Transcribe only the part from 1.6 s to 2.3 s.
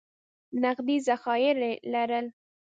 یې لرل.